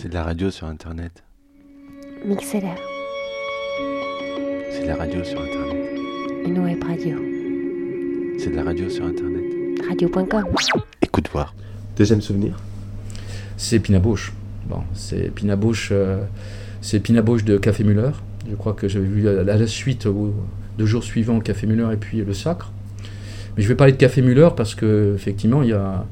C'est 0.00 0.08
de 0.08 0.14
la 0.14 0.22
radio 0.22 0.48
sur 0.48 0.68
Internet. 0.68 1.24
Mixeler, 2.24 2.74
C'est 4.70 4.82
de 4.82 4.86
la 4.86 4.94
radio 4.94 5.24
sur 5.24 5.40
Internet. 5.40 5.90
une 6.46 6.58
web 6.60 6.84
radio. 6.84 7.18
C'est 8.38 8.50
de 8.50 8.54
la 8.54 8.62
radio 8.62 8.88
sur 8.88 9.04
Internet. 9.04 9.42
Radio.com. 9.88 10.44
Écoute 11.02 11.28
voir. 11.32 11.52
Deuxième 11.96 12.20
souvenir 12.20 12.56
c'est 13.56 13.80
Pinabouche. 13.80 14.32
Bon, 14.68 14.84
c'est 14.94 15.34
Pinabouche, 15.34 15.88
euh, 15.90 16.22
c'est 16.80 17.00
Pinabouche 17.00 17.42
de 17.44 17.58
Café 17.58 17.82
Muller. 17.82 18.12
Je 18.48 18.54
crois 18.54 18.74
que 18.74 18.86
j'avais 18.86 19.04
vu 19.04 19.28
à 19.28 19.42
la 19.42 19.66
suite, 19.66 20.06
deux 20.78 20.86
jours 20.86 21.02
suivants, 21.02 21.40
Café 21.40 21.66
Muller 21.66 21.88
et 21.92 21.96
puis 21.96 22.18
le 22.18 22.34
Sacre. 22.34 22.70
Mais 23.56 23.64
je 23.64 23.68
vais 23.68 23.74
parler 23.74 23.94
de 23.94 23.98
Café 23.98 24.22
Muller 24.22 24.50
parce 24.56 24.76
que 24.76 25.12
effectivement, 25.16 25.64
il 25.64 25.70
y 25.70 25.72
a 25.72 26.06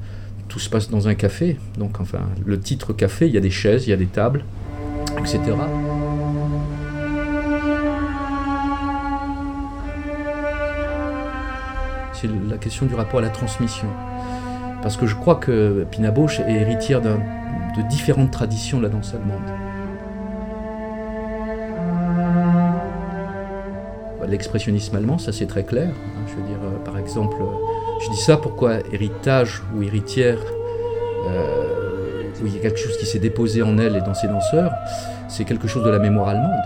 tout 0.49 0.59
se 0.59 0.69
passe 0.71 0.91
dans 0.91 1.09
un 1.09 1.15
café. 1.15 1.57
Donc, 1.79 2.01
enfin, 2.01 2.21
le 2.45 2.59
titre 2.59 2.93
café, 2.93 3.27
il 3.27 3.35
y 3.35 3.39
a 3.39 3.41
des 3.41 3.51
chaises, 3.51 3.87
il 3.87 3.91
y 3.91 3.93
a 3.93 3.97
des 3.97 4.07
tables, 4.07 4.45
etc. 5.19 5.41
C'est 12.13 12.29
la 12.49 12.57
question 12.57 12.87
du 12.87 12.95
rapport 12.95 13.19
à 13.21 13.23
la 13.23 13.29
transmission. 13.29 13.89
Parce 14.83 14.97
que 14.97 15.07
je 15.07 15.15
crois 15.15 15.35
que 15.37 15.87
Pina 15.91 16.11
Bausch 16.11 16.41
est 16.41 16.53
héritière 16.53 17.01
de 17.03 17.17
différentes 17.91 18.31
traditions 18.31 18.79
de 18.79 18.85
la 18.85 18.89
danse 18.89 19.15
allemande. 19.15 19.43
L'expressionnisme 24.29 24.97
allemand, 24.97 25.19
ça 25.19 25.33
c'est 25.33 25.47
très 25.47 25.63
clair. 25.63 25.89
hein. 25.89 26.21
Je 26.27 26.35
veux 26.35 26.43
dire, 26.49 26.59
euh, 26.65 26.85
par 26.85 26.99
exemple, 26.99 27.37
euh, 27.41 27.45
je 28.01 28.11
dis 28.11 28.21
ça 28.21 28.37
pourquoi 28.37 28.79
héritage 28.93 29.63
ou 29.75 29.83
héritière, 29.83 30.39
euh, 31.29 32.31
où 32.43 32.47
il 32.47 32.55
y 32.55 32.59
a 32.59 32.61
quelque 32.61 32.79
chose 32.79 32.97
qui 32.97 33.07
s'est 33.07 33.19
déposé 33.19 33.63
en 33.63 33.79
elle 33.79 33.97
et 33.97 34.01
dans 34.01 34.15
ses 34.15 34.29
danseurs, 34.29 34.73
c'est 35.29 35.45
quelque 35.45 35.69
chose 35.69 35.85
de 35.85 35.91
la 35.91 35.99
mémoire 35.99 36.29
allemande. 36.29 36.63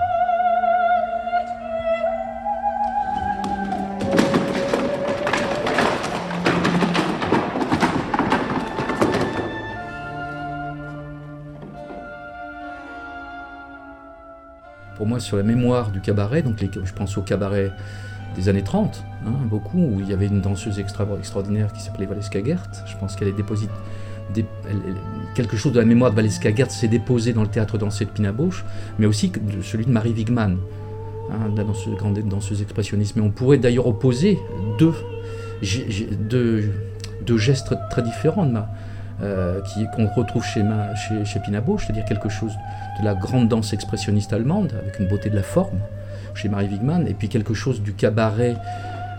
pour 14.96 15.06
moi 15.06 15.18
sur 15.18 15.38
la 15.38 15.42
mémoire 15.42 15.90
du 15.90 16.02
cabaret, 16.02 16.42
donc 16.42 16.58
je 16.60 16.92
pense 16.92 17.16
au 17.16 17.22
cabaret 17.22 17.72
des 18.36 18.48
années 18.48 18.62
30, 18.62 19.04
hein, 19.26 19.30
beaucoup, 19.46 19.78
où 19.78 20.00
il 20.00 20.08
y 20.08 20.12
avait 20.12 20.26
une 20.26 20.40
danseuse 20.40 20.78
extra- 20.78 21.06
extraordinaire 21.18 21.72
qui 21.72 21.80
s'appelait 21.82 22.06
Valeska 22.06 22.42
Gert. 22.44 22.62
Je 22.86 22.96
pense 22.96 23.16
qu'elle 23.16 23.28
est 23.28 23.32
elle- 24.68 24.94
quelque 25.34 25.56
chose 25.56 25.72
de 25.72 25.80
la 25.80 25.84
mémoire 25.86 26.10
de 26.12 26.16
Valeska 26.16 26.54
Gert 26.54 26.70
s'est 26.70 26.88
déposé 26.88 27.32
dans 27.32 27.42
le 27.42 27.48
théâtre 27.48 27.78
dansé 27.78 28.04
de 28.04 28.10
Pina 28.10 28.32
Bausch, 28.32 28.64
mais 28.98 29.06
aussi 29.06 29.32
celui 29.62 29.84
de 29.86 29.90
Marie 29.90 30.12
Wigman, 30.12 30.56
hein, 31.32 31.50
la 31.56 31.64
danseuse, 31.64 31.96
grande 31.96 32.18
danseuse 32.18 32.62
expressionniste. 32.62 33.16
Mais 33.16 33.22
on 33.22 33.30
pourrait 33.30 33.58
d'ailleurs 33.58 33.86
opposer 33.88 34.38
deux, 34.78 34.94
gestes 37.38 37.74
très 37.90 38.02
différents 38.02 38.46
de 38.46 38.52
euh, 39.22 39.60
qu'on 39.94 40.06
retrouve 40.06 40.44
chez, 40.44 40.62
ma, 40.62 40.94
c'est-à-dire 41.84 42.04
quelque 42.06 42.28
chose 42.30 42.52
de 43.00 43.04
la 43.04 43.14
grande 43.14 43.48
danse 43.48 43.72
expressionniste 43.74 44.32
allemande, 44.32 44.72
avec 44.80 44.98
une 44.98 45.08
beauté 45.08 45.28
de 45.28 45.36
la 45.36 45.42
forme, 45.42 45.78
chez 46.34 46.48
Marie 46.48 46.68
Wigman, 46.68 47.06
et 47.06 47.14
puis 47.14 47.28
quelque 47.28 47.54
chose 47.54 47.82
du 47.82 47.92
cabaret, 47.94 48.56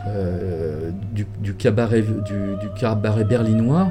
euh, 0.08 0.92
du, 1.14 1.28
du 1.40 1.54
cabaret, 1.54 2.02
du, 2.02 2.58
du 2.60 2.70
cabaret 2.80 3.24
berlinois, 3.24 3.90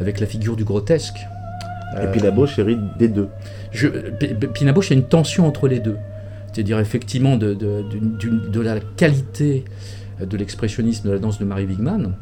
avec 0.00 0.20
la 0.20 0.26
figure 0.26 0.56
du 0.56 0.64
grotesque. 0.64 1.16
Et 2.02 2.06
puis 2.06 2.20
la 2.20 2.30
Bauche 2.30 2.58
hérite 2.58 2.80
des 2.98 3.08
deux. 3.08 3.28
je, 3.70 3.86
P- 3.88 4.28
P- 4.34 4.46
Pina 4.48 4.72
Bausch, 4.72 4.90
il 4.90 4.94
y 4.94 4.96
a 4.96 5.00
une 5.02 5.08
tension 5.08 5.46
entre 5.46 5.68
les 5.68 5.78
deux. 5.78 5.96
C'est-à-dire 6.52 6.78
effectivement 6.78 7.36
de, 7.36 7.56
la 8.62 8.80
qualité 8.96 9.64
de 10.20 10.36
l'expressionnisme 10.36 11.08
de 11.08 11.12
la 11.12 11.18
danse 11.18 11.38
de 11.38 11.44
Marie 11.44 11.66
Wigman, 11.66 12.12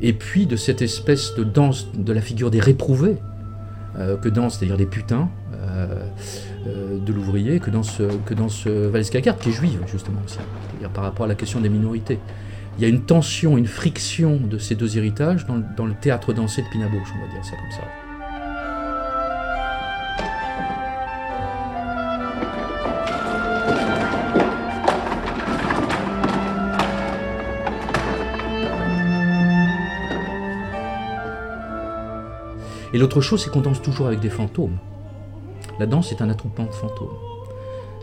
et 0.00 0.12
puis 0.12 0.46
de 0.46 0.56
cette 0.56 0.82
espèce 0.82 1.34
de 1.36 1.44
danse 1.44 1.88
de 1.94 2.12
la 2.12 2.20
figure 2.20 2.50
des 2.50 2.60
réprouvés, 2.60 3.16
euh, 3.98 4.16
que 4.16 4.28
dansent, 4.30 4.58
c'est-à-dire 4.58 4.78
des 4.78 4.86
putains 4.86 5.28
euh, 5.54 6.04
de 7.04 7.12
l'ouvrier, 7.12 7.60
que 7.60 7.70
dans 7.70 7.82
ce, 7.82 8.02
que 8.24 8.34
dans 8.34 8.48
ce 8.48 8.68
Valeska 8.68 9.20
Gard, 9.20 9.38
qui 9.38 9.50
est 9.50 9.52
juive 9.52 9.80
justement 9.90 10.20
aussi, 10.24 10.38
par 10.94 11.04
rapport 11.04 11.24
à 11.24 11.28
la 11.28 11.34
question 11.34 11.60
des 11.60 11.68
minorités. 11.68 12.18
Il 12.78 12.82
y 12.82 12.86
a 12.86 12.88
une 12.88 13.02
tension, 13.02 13.58
une 13.58 13.66
friction 13.66 14.36
de 14.42 14.56
ces 14.58 14.74
deux 14.74 14.96
héritages 14.96 15.46
dans, 15.46 15.84
le- 15.86 15.94
théâtre 15.94 16.32
dansé 16.32 16.62
de 16.62 16.68
Pina 16.68 16.88
Bausch, 16.88 17.08
on 17.16 17.26
va 17.26 17.32
dire 17.32 17.44
ça 17.44 17.52
comme 17.56 17.70
ça. 17.70 17.82
Et 32.92 32.98
l'autre 32.98 33.20
chose, 33.20 33.42
c'est 33.42 33.50
qu'on 33.50 33.60
danse 33.62 33.80
toujours 33.80 34.06
avec 34.06 34.20
des 34.20 34.28
fantômes. 34.30 34.76
La 35.78 35.86
danse 35.86 36.12
est 36.12 36.22
un 36.22 36.30
attroupement 36.30 36.66
de 36.66 36.72
fantômes. 36.72 37.16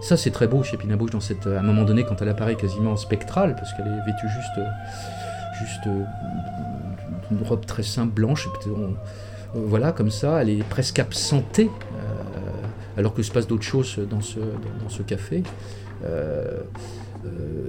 Ça, 0.01 0.15
c'est 0.15 0.31
très 0.31 0.47
beau 0.47 0.63
chez 0.63 0.77
Pina 0.77 0.95
Bausch, 0.95 1.11
dans 1.11 1.19
cette, 1.19 1.45
à 1.45 1.59
un 1.59 1.63
moment 1.63 1.83
donné, 1.83 2.03
quand 2.03 2.21
elle 2.21 2.29
apparaît 2.29 2.55
quasiment 2.55 2.95
spectrale, 2.95 3.55
parce 3.55 3.73
qu'elle 3.73 3.87
est 3.87 4.05
vêtue 4.05 4.27
juste, 4.29 4.59
juste 5.59 5.87
euh, 5.87 6.03
d'une 7.29 7.45
robe 7.45 7.65
très 7.65 7.83
simple, 7.83 8.13
blanche, 8.13 8.47
euh, 8.67 8.87
voilà, 9.53 9.91
comme 9.91 10.09
ça, 10.09 10.41
elle 10.41 10.49
est 10.49 10.63
presque 10.63 10.99
absentée, 10.99 11.69
euh, 11.69 12.97
alors 12.97 13.13
que 13.13 13.23
se 13.23 13.31
passe 13.31 13.47
d'autres 13.47 13.63
choses 13.63 13.99
dans 14.09 14.21
ce, 14.21 14.39
dans, 14.39 14.89
ce 14.89 15.01
café. 15.01 15.43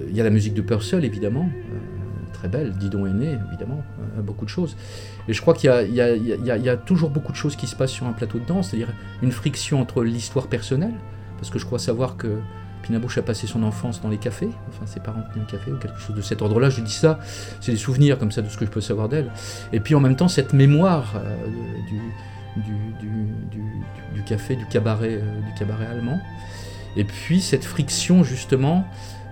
Il 0.07 0.15
y 0.15 0.21
a 0.21 0.23
la 0.23 0.29
musique 0.29 0.53
de 0.53 0.61
Purcell, 0.61 1.03
évidemment, 1.03 1.49
très 2.41 2.47
belle, 2.49 2.71
Didon 2.73 3.05
est 3.05 3.13
né, 3.13 3.37
évidemment, 3.49 3.83
euh, 4.17 4.21
beaucoup 4.23 4.45
de 4.45 4.49
choses. 4.49 4.75
Et 5.27 5.33
je 5.33 5.41
crois 5.41 5.53
qu'il 5.53 5.69
y 5.69 6.69
a, 6.69 6.77
toujours 6.77 7.11
beaucoup 7.11 7.31
de 7.31 7.37
choses 7.37 7.55
qui 7.55 7.67
se 7.67 7.75
passent 7.75 7.91
sur 7.91 8.07
un 8.07 8.13
plateau 8.13 8.39
de 8.39 8.45
danse, 8.45 8.69
c'est-à-dire 8.69 8.91
une 9.21 9.31
friction 9.31 9.79
entre 9.79 10.03
l'histoire 10.03 10.47
personnelle, 10.47 10.95
parce 11.37 11.51
que 11.51 11.59
je 11.59 11.65
crois 11.65 11.77
savoir 11.77 12.17
que 12.17 12.39
Pina 12.81 12.97
Bausch 12.97 13.19
a 13.19 13.21
passé 13.21 13.45
son 13.45 13.61
enfance 13.61 14.01
dans 14.01 14.09
les 14.09 14.17
cafés, 14.17 14.49
enfin 14.69 14.87
ses 14.87 14.99
parents 14.99 15.21
tenaient 15.31 15.45
un 15.45 15.47
café 15.47 15.71
ou 15.71 15.77
quelque 15.77 15.99
chose 15.99 16.15
de 16.15 16.21
cet 16.21 16.41
ordre-là, 16.41 16.71
je 16.71 16.81
dis 16.81 16.91
ça, 16.91 17.19
c'est 17.59 17.73
des 17.73 17.77
souvenirs 17.77 18.17
comme 18.17 18.31
ça 18.31 18.41
de 18.41 18.49
ce 18.49 18.57
que 18.57 18.65
je 18.65 18.71
peux 18.71 18.81
savoir 18.81 19.07
d'elle. 19.07 19.29
Et 19.71 19.79
puis 19.79 19.93
en 19.93 19.99
même 19.99 20.15
temps 20.15 20.27
cette 20.27 20.53
mémoire 20.53 21.13
euh, 21.17 21.35
du- 21.87 22.65
du 24.15 24.23
café, 24.23 24.55
du 24.55 24.65
cabaret, 24.65 25.19
euh, 25.21 25.41
du 25.41 25.53
cabaret 25.59 25.85
allemand. 25.85 26.19
Et 26.95 27.03
puis 27.03 27.41
cette 27.41 27.63
friction 27.63 28.23
justement, 28.23 28.85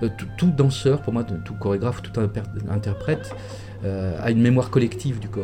euh, 0.03 0.09
tout, 0.17 0.27
tout 0.37 0.47
danseur, 0.47 1.01
pour 1.01 1.13
moi, 1.13 1.23
tout 1.23 1.53
chorégraphe, 1.55 2.01
tout 2.01 2.19
interprète, 2.69 3.35
euh, 3.83 4.17
a 4.21 4.31
une 4.31 4.41
mémoire 4.41 4.69
collective 4.69 5.19
du 5.19 5.29
corps. 5.29 5.43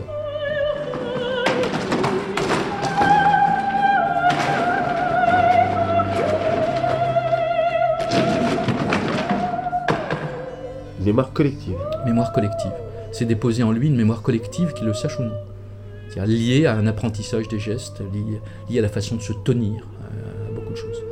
Mémoire 11.01 11.33
collective. 11.33 11.75
mémoire 12.05 12.31
collective. 12.31 12.71
C'est 13.11 13.25
déposer 13.25 13.61
en 13.61 13.71
lui 13.71 13.87
une 13.87 13.95
mémoire 13.95 14.23
collective, 14.23 14.73
qu'il 14.73 14.87
le 14.87 14.93
sache 14.93 15.19
ou 15.19 15.23
non. 15.23 15.37
C'est-à-dire 16.09 16.35
liée 16.35 16.65
à 16.65 16.73
un 16.73 16.87
apprentissage 16.87 17.47
des 17.47 17.59
gestes, 17.59 18.01
liée, 18.11 18.41
liée 18.69 18.79
à 18.79 18.81
la 18.81 18.89
façon 18.89 19.15
de 19.15 19.21
se 19.21 19.33
tenir, 19.43 19.87
à 20.01 20.51
beaucoup 20.53 20.73
de 20.73 20.77
choses. 20.77 21.04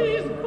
please 0.00 0.39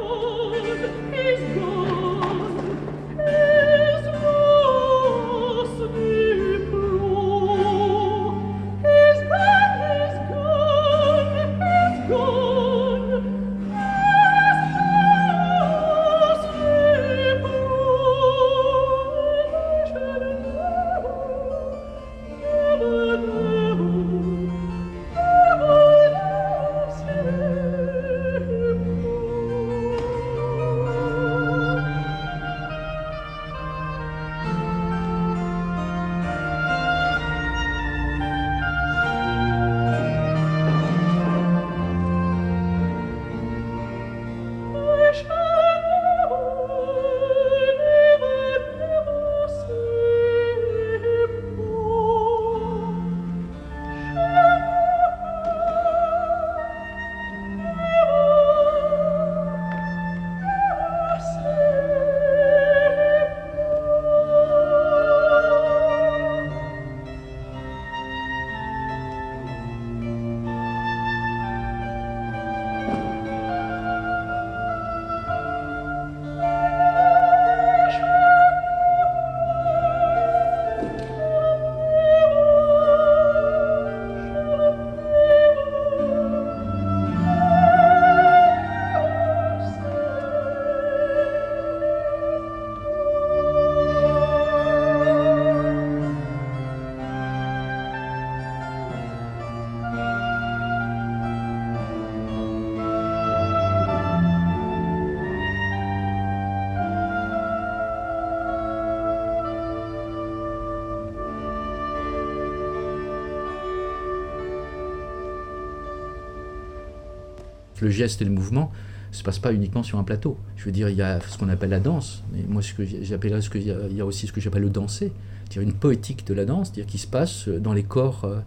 le 117.84 117.90
geste 117.90 118.22
et 118.22 118.24
le 118.24 118.30
mouvement 118.30 118.72
se 119.12 119.22
passe 119.22 119.38
pas 119.38 119.52
uniquement 119.52 119.82
sur 119.82 119.98
un 119.98 120.04
plateau. 120.04 120.36
Je 120.56 120.64
veux 120.64 120.72
dire, 120.72 120.88
il 120.88 120.96
y 120.96 121.02
a 121.02 121.20
ce 121.20 121.38
qu'on 121.38 121.48
appelle 121.48 121.70
la 121.70 121.80
danse, 121.80 122.24
mais 122.32 122.42
moi 122.48 122.62
ce 122.62 122.74
que 122.74 122.84
j'appellerais 122.84 123.42
ce 123.42 123.50
que 123.50 123.58
il 123.58 123.96
y, 123.96 124.00
a 124.00 124.04
aussi 124.04 124.26
ce 124.26 124.32
que 124.32 124.40
j'appelle 124.40 124.62
le 124.62 124.70
danser, 124.70 125.12
dire 125.50 125.62
une 125.62 125.72
poétique 125.72 126.26
de 126.26 126.34
la 126.34 126.44
danse, 126.44 126.72
dire 126.72 126.86
qui 126.86 126.98
se 126.98 127.06
passe 127.06 127.48
dans 127.48 127.72
les 127.72 127.84
corps, 127.84 128.24
euh, 128.24 128.40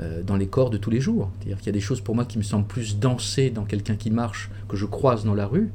euh, 0.00 0.22
dans 0.22 0.36
les 0.36 0.48
corps 0.48 0.68
de 0.68 0.76
tous 0.76 0.90
les 0.90 1.00
jours. 1.00 1.30
Dire 1.46 1.56
qu'il 1.56 1.66
y 1.66 1.70
a 1.70 1.72
des 1.72 1.80
choses 1.80 2.02
pour 2.02 2.14
moi 2.14 2.26
qui 2.26 2.36
me 2.36 2.42
semblent 2.42 2.66
plus 2.66 2.98
danser 2.98 3.48
dans 3.48 3.64
quelqu'un 3.64 3.96
qui 3.96 4.10
marche 4.10 4.50
que 4.68 4.76
je 4.76 4.84
croise 4.84 5.24
dans 5.24 5.34
la 5.34 5.46
rue 5.46 5.70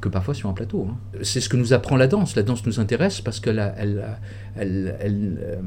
que 0.00 0.08
parfois 0.10 0.34
sur 0.34 0.50
un 0.50 0.52
plateau. 0.52 0.88
Hein. 0.90 0.96
C'est 1.22 1.40
ce 1.40 1.48
que 1.48 1.56
nous 1.56 1.72
apprend 1.72 1.96
la 1.96 2.06
danse. 2.06 2.36
La 2.36 2.42
danse 2.42 2.66
nous 2.66 2.80
intéresse 2.80 3.22
parce 3.22 3.40
qu'elle 3.40 3.58
elle, 3.78 4.04
elle, 4.56 4.96
elle, 5.00 5.58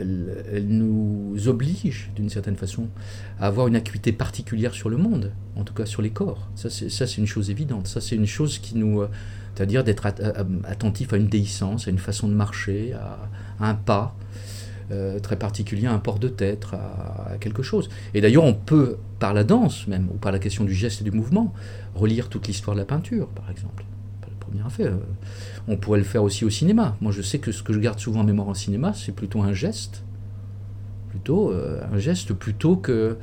euh, 0.00 0.42
elle, 0.52 0.68
nous 0.68 1.48
oblige, 1.48 2.10
d'une 2.14 2.28
certaine 2.28 2.56
façon, 2.56 2.88
à 3.38 3.46
avoir 3.46 3.68
une 3.68 3.76
acuité 3.76 4.12
particulière 4.12 4.74
sur 4.74 4.88
le 4.88 4.96
monde, 4.96 5.32
en 5.56 5.64
tout 5.64 5.74
cas 5.74 5.86
sur 5.86 6.02
les 6.02 6.10
corps. 6.10 6.48
Ça, 6.54 6.70
c'est 6.70 7.16
une 7.18 7.26
chose 7.26 7.50
évidente. 7.50 7.86
Ça, 7.86 8.00
c'est 8.00 8.16
une 8.16 8.26
chose 8.26 8.58
qui 8.58 8.76
nous. 8.76 9.02
Euh, 9.02 9.08
c'est-à-dire 9.54 9.84
d'être 9.84 10.04
attentif 10.64 11.14
à 11.14 11.16
une 11.16 11.28
déhiscence, 11.28 11.88
à 11.88 11.90
une 11.90 11.98
façon 11.98 12.28
de 12.28 12.34
marcher, 12.34 12.92
à, 12.92 13.30
un 13.58 13.74
pas 13.74 14.14
euh, 14.90 15.18
très 15.18 15.36
particulier, 15.36 15.86
à 15.86 15.94
un 15.94 15.98
port 15.98 16.18
de 16.18 16.28
tête, 16.28 16.66
à, 16.74 17.38
quelque 17.40 17.62
chose. 17.62 17.88
Et 18.12 18.20
d'ailleurs, 18.20 18.44
on 18.44 18.52
peut, 18.52 18.98
par 19.18 19.32
la 19.32 19.44
danse 19.44 19.86
même, 19.86 20.08
ou 20.12 20.18
par 20.18 20.30
la 20.30 20.38
question 20.40 20.64
du 20.64 20.74
geste 20.74 21.00
et 21.00 21.04
du 21.04 21.10
mouvement, 21.10 21.54
relire 21.94 22.28
toute 22.28 22.48
l'histoire 22.48 22.74
de 22.74 22.80
la 22.80 22.84
peinture, 22.84 23.28
par 23.28 23.50
exemple. 23.50 23.86
Euh, 24.80 24.96
on 25.68 25.76
pourrait 25.76 25.98
le 25.98 26.04
faire 26.04 26.22
aussi 26.22 26.44
au 26.44 26.50
cinéma. 26.50 26.96
Moi, 27.00 27.12
je 27.12 27.22
sais 27.22 27.38
que 27.38 27.52
ce 27.52 27.62
que 27.62 27.72
je 27.72 27.78
garde 27.78 27.98
souvent 27.98 28.20
en 28.20 28.24
mémoire 28.24 28.48
en 28.48 28.54
cinéma, 28.54 28.92
c'est 28.94 29.12
plutôt 29.12 29.42
un 29.42 29.52
geste, 29.52 30.04
plutôt 31.10 31.50
euh, 31.50 31.80
un 31.92 31.98
geste 31.98 32.32
plutôt 32.32 32.76
que 32.76 33.16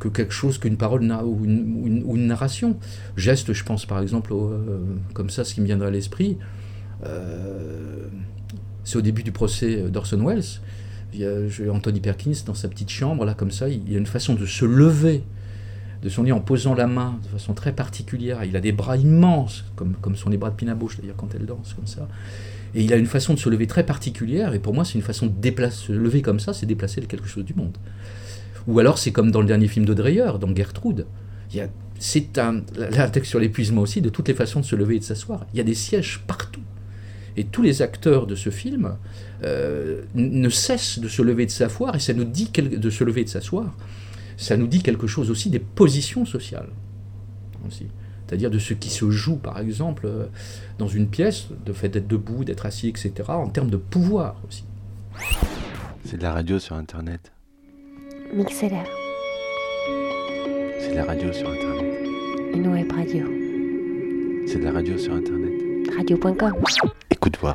que 0.00 0.08
quelque 0.08 0.32
chose 0.32 0.58
qu'une 0.58 0.76
parole 0.76 1.02
ou 1.24 1.44
une, 1.44 2.26
narration. 2.26 2.76
Geste, 3.16 3.52
je 3.52 3.64
pense 3.64 3.86
par 3.86 4.00
exemple, 4.00 4.32
euh, 4.34 4.78
comme 5.14 5.30
ça, 5.30 5.44
ce 5.44 5.54
qui 5.54 5.60
me 5.60 5.66
viendrait 5.66 5.88
à 5.88 5.90
l'esprit, 5.90 6.36
c'est 8.82 8.98
au 8.98 9.02
début 9.02 9.22
du 9.22 9.32
procès 9.32 9.90
d'Orson 9.90 10.22
Welles. 10.24 10.60
Anthony 11.70 12.00
Perkins 12.00 12.32
dans 12.44 12.54
sa 12.54 12.68
petite 12.68 12.90
chambre, 12.90 13.24
là, 13.24 13.34
comme 13.34 13.52
ça, 13.52 13.68
il 13.68 13.90
y 13.90 13.94
a 13.94 13.98
une 13.98 14.06
façon 14.06 14.34
de 14.34 14.46
se 14.46 14.64
lever 14.64 15.22
de 16.04 16.10
son 16.10 16.22
lit 16.22 16.32
en 16.32 16.40
posant 16.40 16.74
la 16.74 16.86
main 16.86 17.18
de 17.24 17.28
façon 17.28 17.54
très 17.54 17.72
particulière. 17.72 18.44
Il 18.44 18.54
a 18.56 18.60
des 18.60 18.72
bras 18.72 18.98
immenses, 18.98 19.64
comme, 19.74 19.94
comme 20.02 20.16
sont 20.16 20.28
les 20.28 20.36
bras 20.36 20.50
de 20.50 20.54
Pina 20.54 20.74
Bausch 20.74 20.98
d'ailleurs 21.00 21.16
quand 21.16 21.34
elle 21.34 21.46
danse 21.46 21.72
comme 21.72 21.86
ça. 21.86 22.06
Et 22.74 22.82
il 22.82 22.92
a 22.92 22.96
une 22.96 23.06
façon 23.06 23.32
de 23.32 23.38
se 23.38 23.48
lever 23.48 23.66
très 23.66 23.86
particulière, 23.86 24.52
et 24.52 24.58
pour 24.58 24.74
moi 24.74 24.84
c'est 24.84 24.94
une 24.94 25.02
façon 25.02 25.26
de 25.26 25.32
déplacer, 25.32 25.86
se 25.86 25.92
lever 25.92 26.20
comme 26.20 26.40
ça, 26.40 26.52
c'est 26.52 26.66
déplacer 26.66 27.00
quelque 27.02 27.26
chose 27.26 27.44
du 27.44 27.54
monde. 27.54 27.78
Ou 28.66 28.78
alors 28.80 28.98
c'est 28.98 29.12
comme 29.12 29.30
dans 29.30 29.40
le 29.40 29.46
dernier 29.46 29.66
film 29.66 29.86
de 29.86 29.94
Dreyer, 29.94 30.32
dans 30.38 30.54
Gertrude. 30.54 31.06
C'est 31.98 32.36
un, 32.38 32.60
un 32.78 33.08
texte 33.08 33.30
sur 33.30 33.38
l'épuisement 33.38 33.80
aussi, 33.80 34.02
de 34.02 34.10
toutes 34.10 34.28
les 34.28 34.34
façons 34.34 34.60
de 34.60 34.64
se 34.66 34.76
lever 34.76 34.96
et 34.96 34.98
de 34.98 35.04
s'asseoir. 35.04 35.46
Il 35.54 35.56
y 35.56 35.60
a 35.60 35.64
des 35.64 35.74
sièges 35.74 36.22
partout. 36.26 36.60
Et 37.36 37.44
tous 37.44 37.62
les 37.62 37.80
acteurs 37.80 38.26
de 38.26 38.34
ce 38.34 38.50
film 38.50 38.96
euh, 39.42 40.02
ne 40.14 40.48
cessent 40.50 40.98
de 40.98 41.08
se 41.08 41.22
lever 41.22 41.44
et 41.44 41.46
de 41.46 41.50
s'asseoir, 41.50 41.96
et 41.96 42.00
ça 42.00 42.12
nous 42.12 42.24
dit 42.24 42.50
de 42.52 42.90
se 42.90 43.04
lever 43.04 43.22
et 43.22 43.24
de 43.24 43.30
s'asseoir 43.30 43.74
ça 44.36 44.56
nous 44.56 44.66
dit 44.66 44.82
quelque 44.82 45.06
chose 45.06 45.30
aussi 45.30 45.50
des 45.50 45.58
positions 45.58 46.24
sociales. 46.24 46.68
Aussi. 47.66 47.86
C'est-à-dire 48.26 48.50
de 48.50 48.58
ce 48.58 48.74
qui 48.74 48.90
se 48.90 49.10
joue, 49.10 49.36
par 49.36 49.58
exemple, 49.58 50.06
euh, 50.06 50.26
dans 50.78 50.88
une 50.88 51.08
pièce, 51.08 51.48
de 51.64 51.72
fait 51.72 51.88
d'être 51.88 52.08
debout, 52.08 52.44
d'être 52.44 52.66
assis, 52.66 52.88
etc., 52.88 53.12
en 53.28 53.48
termes 53.48 53.70
de 53.70 53.76
pouvoir 53.76 54.36
aussi. 54.48 54.64
C'est 56.04 56.18
de 56.18 56.22
la 56.22 56.32
radio 56.32 56.58
sur 56.58 56.76
Internet. 56.76 57.32
Mixeler. 58.34 58.82
C'est 60.80 60.90
de 60.90 60.96
la 60.96 61.04
radio 61.04 61.32
sur 61.32 61.48
Internet. 61.48 62.08
Une 62.54 62.68
web 62.68 62.90
radio. 62.92 63.26
C'est 64.46 64.58
de 64.58 64.64
la 64.64 64.72
radio 64.72 64.98
sur 64.98 65.14
Internet. 65.14 65.52
Radio.com. 65.96 66.52
Écoute 67.10 67.38
voir. 67.40 67.52